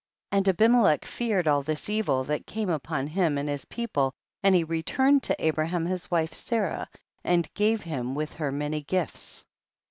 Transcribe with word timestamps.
33. 0.31 0.37
And 0.39 0.49
Abimelech 0.49 1.05
feared 1.05 1.47
all 1.47 1.61
this 1.61 1.87
evil 1.87 2.23
that 2.23 2.47
came 2.47 2.71
upon 2.71 3.05
him 3.05 3.37
and 3.37 3.47
his 3.47 3.65
peo 3.65 3.85
ple, 3.85 4.13
and 4.41 4.55
he 4.55 4.63
returned 4.63 5.21
to 5.21 5.35
Abraham 5.37 5.85
his 5.85 6.09
wife 6.09 6.33
Sarah, 6.33 6.89
and 7.23 7.47
gave 7.53 7.83
him 7.83 8.15
with 8.15 8.33
her 8.37 8.51
many 8.51 8.81
gifts. 8.81 9.45